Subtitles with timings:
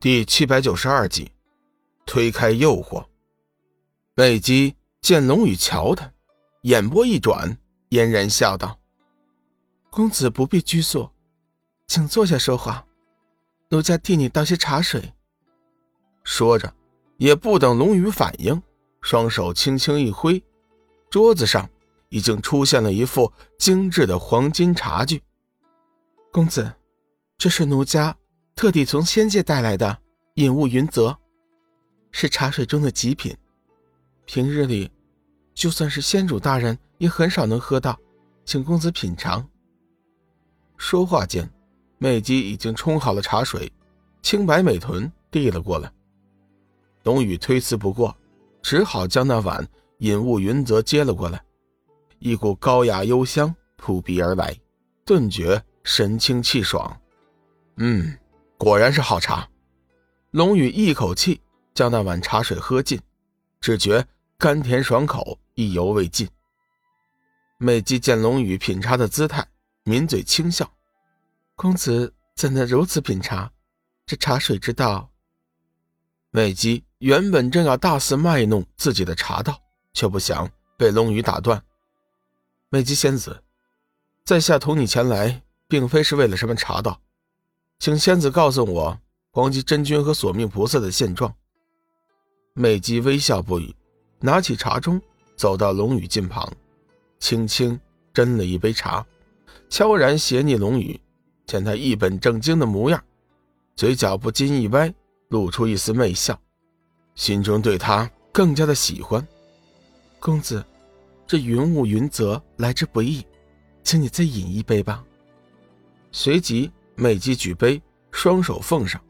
[0.00, 1.28] 第七百九十二集，
[2.06, 3.04] 推开诱惑。
[4.14, 6.08] 美姬见龙宇瞧他，
[6.62, 8.78] 眼波一转，嫣然笑道
[9.90, 11.10] ：“公子不必拘束，
[11.88, 12.86] 请坐下说话。
[13.70, 15.12] 奴家替你倒些茶水。”
[16.22, 16.72] 说着，
[17.16, 18.62] 也不等龙宇反应，
[19.00, 20.40] 双手轻轻一挥，
[21.10, 21.68] 桌子上
[22.08, 25.20] 已经出现了一副精致的黄金茶具。
[26.30, 26.72] 公子，
[27.36, 28.16] 这是奴家。
[28.58, 29.96] 特地从仙界带来的
[30.34, 31.16] 饮雾云泽，
[32.10, 33.32] 是茶水中的极品。
[34.24, 34.90] 平日里，
[35.54, 37.96] 就算是仙主大人也很少能喝到，
[38.44, 39.48] 请公子品尝。
[40.76, 41.48] 说话间，
[41.98, 43.72] 美姬已经冲好了茶水，
[44.22, 45.88] 清白美臀递了过来。
[47.04, 48.12] 董宇推辞不过，
[48.60, 49.64] 只好将那碗
[49.98, 51.40] 饮雾云泽接了过来。
[52.18, 54.52] 一股高雅幽香扑鼻而来，
[55.04, 57.00] 顿觉神清气爽。
[57.76, 58.18] 嗯。
[58.58, 59.48] 果然是好茶，
[60.32, 61.40] 龙宇一口气
[61.74, 63.00] 将那碗茶水喝尽，
[63.60, 64.04] 只觉
[64.36, 66.28] 甘甜爽口，意犹未尽。
[67.56, 69.46] 美姬见龙宇品茶的姿态，
[69.84, 70.68] 抿嘴轻笑
[71.54, 73.48] ：“公子怎能如此品茶？
[74.04, 75.08] 这茶水之道……”
[76.30, 79.56] 美姬原本正要大肆卖弄自己的茶道，
[79.92, 81.62] 却不想被龙宇打断
[82.70, 83.40] ：“美姬仙子，
[84.24, 87.00] 在下同你前来，并非是为了什么茶道。”
[87.78, 88.98] 请仙子告诉我
[89.30, 91.32] 黄极真君和索命菩萨的现状。
[92.54, 93.72] 美姬微笑不语，
[94.18, 95.00] 拿起茶盅，
[95.36, 96.52] 走到龙宇近旁，
[97.20, 97.78] 轻轻
[98.12, 99.06] 斟了一杯茶，
[99.68, 101.00] 悄然斜睨龙宇。
[101.46, 103.02] 见他一本正经的模样，
[103.76, 104.92] 嘴角不禁一歪，
[105.28, 106.38] 露出一丝媚笑，
[107.14, 109.26] 心中对他更加的喜欢。
[110.18, 110.62] 公子，
[111.26, 113.24] 这云雾云泽来之不易，
[113.84, 115.04] 请你再饮一杯吧。
[116.10, 116.72] 随即。
[117.00, 119.00] 美姬举杯，双手奉上。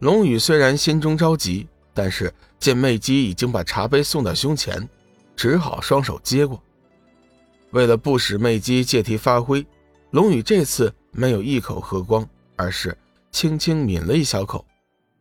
[0.00, 4.86] 龙宇虽然心中着急，但是见美姬已经把茶杯送到胸前，
[5.34, 6.62] 只好双手接过。
[7.70, 9.66] 为了不使美姬借题发挥，
[10.10, 12.96] 龙宇这次没有一口喝光，而是
[13.30, 14.62] 轻轻抿了一小口，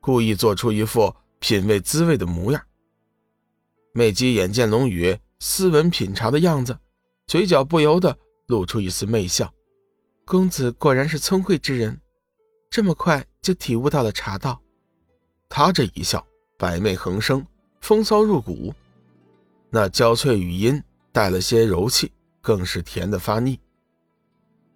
[0.01, 2.61] 故意做出一副品味滋味的模样。
[3.93, 6.77] 美姬眼见龙宇斯文品茶的样子，
[7.27, 8.17] 嘴角不由得
[8.47, 9.49] 露出一丝媚笑。
[10.27, 12.01] 公子果然是聪慧之人，
[12.71, 14.59] 这么快就体悟到了茶道。
[15.47, 16.25] 他这一笑，
[16.57, 17.45] 百媚横生，
[17.79, 18.73] 风骚入骨，
[19.69, 20.81] 那娇脆语音
[21.11, 23.59] 带了些柔气，更是甜的发腻。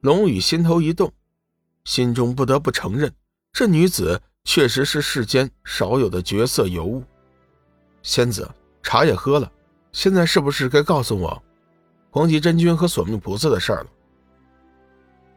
[0.02, 1.12] 龙宇心头一动，
[1.84, 3.12] 心中不得不承认，
[3.52, 7.04] 这女子确实是世间少有的绝色尤物。
[8.04, 8.48] 仙子，
[8.84, 9.52] 茶也喝了，
[9.94, 11.42] 现在是不是该告诉我，
[12.12, 13.90] 黄极真君和索命菩萨的事儿了？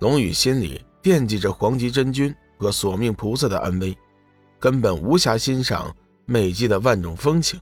[0.03, 3.97] 龙宇心里惦记着黄极真君和索命菩萨的安危，
[4.59, 7.61] 根本无暇欣赏美姬的万种风情。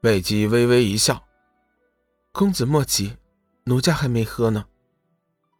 [0.00, 1.22] 美姬微微一笑
[2.32, 3.14] ：“公子莫急，
[3.64, 4.64] 奴家还没喝呢。”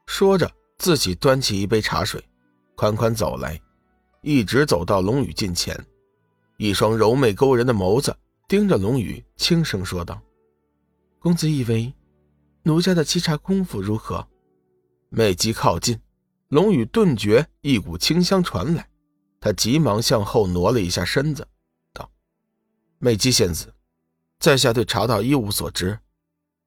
[0.09, 2.25] 说着，自己端起一杯茶水，
[2.75, 3.61] 款款走来，
[4.23, 5.79] 一直走到龙宇近前，
[6.57, 8.17] 一双柔媚勾人的眸子
[8.49, 10.19] 盯着龙宇，轻声说道
[11.21, 11.93] ：“公子以为，
[12.63, 14.27] 奴家的沏茶功夫如何？”
[15.17, 16.01] 美姬靠近，
[16.49, 18.89] 龙宇顿觉一股清香传来，
[19.41, 21.47] 他急忙向后挪了一下身子，
[21.93, 22.11] 道
[22.99, 23.73] ：“美姬仙子，
[24.41, 26.01] 在下对茶道一无所知，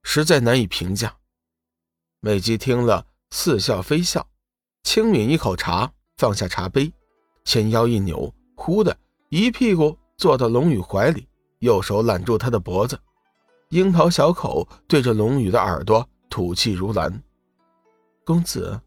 [0.02, 1.14] 实在难以评价。”
[2.22, 4.26] 美姬听了，似笑非笑，
[4.82, 6.94] 轻抿一口茶，放下茶杯，
[7.44, 8.98] 前腰一扭，忽的
[9.28, 11.28] 一屁股坐到龙宇怀里，
[11.60, 12.98] 右手揽住他的脖子，
[13.72, 17.22] 樱桃小口对着龙宇的耳朵吐气如兰。
[18.28, 18.78] 公子，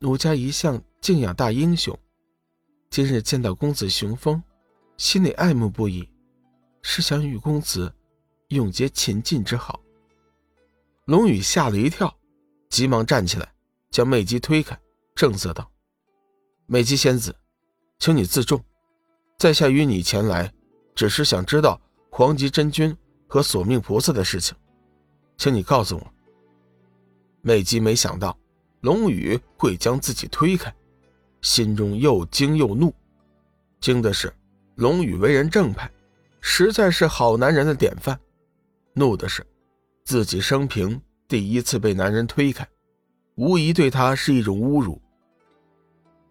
[0.00, 1.96] 奴家一向敬仰大英雄，
[2.90, 4.42] 今日见到公子雄风，
[4.96, 6.10] 心里爱慕不已，
[6.82, 7.94] 是想与公子
[8.48, 9.80] 永结秦晋之好。
[11.04, 12.12] 龙宇吓了一跳，
[12.70, 13.54] 急忙站起来，
[13.92, 14.76] 将美姬推开，
[15.14, 15.70] 正色道
[16.66, 17.32] ：“美姬仙子，
[18.00, 18.60] 请你自重，
[19.38, 20.52] 在下与你前来，
[20.96, 21.80] 只是想知道
[22.10, 22.96] 黄极真君
[23.28, 24.56] 和索命菩萨的事情，
[25.36, 26.14] 请你告诉我。”
[27.42, 28.36] 美姬没想到。
[28.82, 30.74] 龙宇会将自己推开，
[31.40, 32.92] 心中又惊又怒。
[33.80, 34.32] 惊的是，
[34.74, 35.90] 龙宇为人正派，
[36.40, 38.16] 实在是好男人的典范；
[38.92, 39.46] 怒的是，
[40.04, 42.68] 自己生平第一次被男人推开，
[43.36, 45.00] 无疑对他是一种侮辱。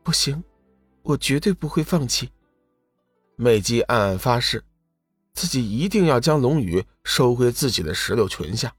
[0.04, 0.44] 不行，
[1.04, 2.30] 我绝对不会放弃。
[3.38, 4.62] 美姬暗暗发誓，
[5.34, 8.74] 自己一定要将龙宇收回自己的石榴裙下。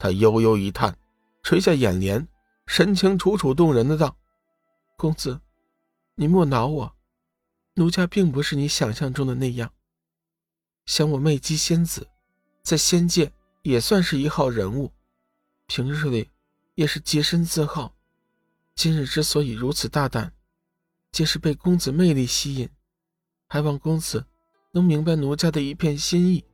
[0.00, 0.96] 她悠悠一叹，
[1.44, 2.26] 垂下眼帘。
[2.68, 4.14] 神情楚楚动人的道
[4.98, 5.40] ：“公子，
[6.14, 6.94] 你莫恼我，
[7.74, 9.72] 奴家并不是你想象中的那样。
[10.84, 12.06] 想我媚姬仙子，
[12.62, 13.32] 在仙界
[13.62, 14.92] 也算是一号人物，
[15.66, 16.28] 平日里
[16.74, 17.94] 也是洁身自好。
[18.74, 20.30] 今日之所以如此大胆，
[21.10, 22.68] 皆是被公子魅力吸引，
[23.48, 24.24] 还望公子
[24.72, 26.44] 能明白奴家的一片心意。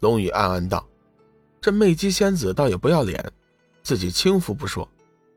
[0.00, 0.86] 龙宇暗暗道
[1.62, 3.32] ：“这媚姬仙子倒也不要脸，
[3.82, 4.88] 自己轻浮不说，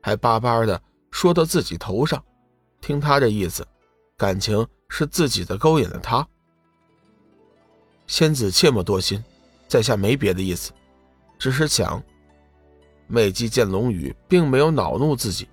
[0.02, 0.78] 还巴巴的
[1.10, 2.22] 说到自己头上。
[2.80, 3.66] 听他这意思，
[4.18, 6.26] 感情是自己的勾引了他。
[8.06, 9.24] 仙子切莫多心，
[9.66, 10.72] 在下没别的意思，
[11.38, 12.02] 只是想。”
[13.08, 15.48] 美姬见龙宇并没有恼怒自己，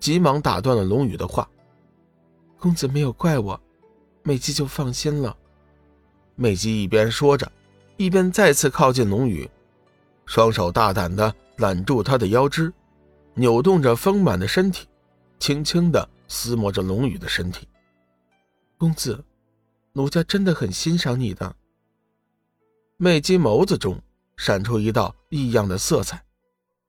[0.00, 1.48] 急忙打断了龙宇的话
[2.58, 3.58] ：“公子没有怪我，
[4.22, 5.36] 美姬就放心了。”
[6.36, 7.50] 美姬一边说着。
[7.96, 9.48] 一边再次靠近龙宇，
[10.26, 12.72] 双手大胆地揽住他的腰肢，
[13.34, 14.86] 扭动着丰满的身体，
[15.38, 17.68] 轻轻地撕磨着龙宇的身体。
[18.78, 19.24] 公子，
[19.92, 21.54] 奴家真的很欣赏你的。
[22.96, 24.00] 媚姬眸子中
[24.36, 26.22] 闪出一道异样的色彩，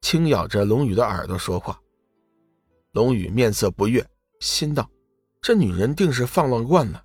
[0.01, 1.80] 轻咬着龙宇的耳朵说话。
[2.91, 4.06] 龙宇面色不悦，
[4.39, 4.89] 心道：
[5.41, 7.03] 这女人定是放浪惯了，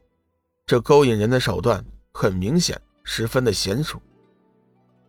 [0.66, 2.81] 这勾引人的手段很明显。
[3.02, 4.00] 十分的娴熟，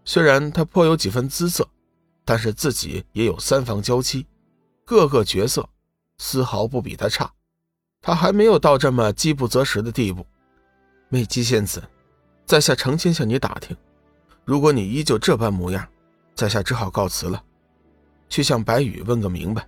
[0.05, 1.67] 虽然他颇有几分姿色，
[2.31, 4.25] 但是自己也有三房娇妻，
[4.85, 5.67] 各个角色
[6.17, 7.29] 丝毫不比他差，
[7.99, 10.25] 他还没有到这么饥不择食的地步。
[11.09, 11.83] 美姬仙子，
[12.45, 13.75] 在下诚心向你打听，
[14.45, 15.85] 如果你依旧这般模样，
[16.33, 17.43] 在下只好告辞了，
[18.29, 19.67] 去向白羽问个明白。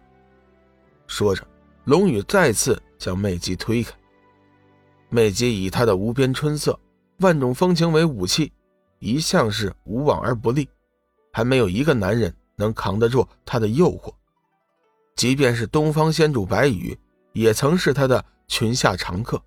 [1.05, 1.45] 说着，
[1.83, 3.93] 龙宇再次将美姬推开。
[5.09, 6.79] 美姬以她的无边春色。
[7.17, 8.53] 万种风情为武器，
[8.99, 10.69] 一向是无往而不利，
[11.33, 14.13] 还没有一个男人能扛得住他的诱惑。
[15.15, 16.97] 即便是东方仙主白羽，
[17.33, 19.41] 也曾是他的裙下常客。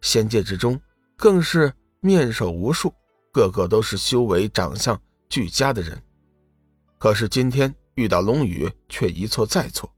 [0.00, 0.80] 仙界之中，
[1.16, 2.92] 更是面首无数，
[3.32, 6.02] 个个都是修为、长相俱佳的人。
[6.98, 9.90] 可是今天遇到龙宇，却一错再错。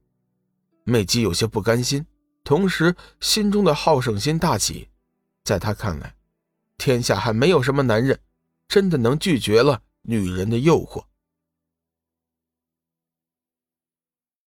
[0.84, 2.04] 媚姬有些不甘心，
[2.44, 4.88] 同时心中的好胜心大起。
[5.44, 6.14] 在他看来，
[6.76, 8.18] 天下还没有什么男人，
[8.68, 11.04] 真的能拒绝了女人的诱惑。